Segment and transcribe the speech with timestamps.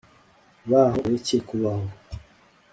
[0.69, 1.87] baho ureke kubaho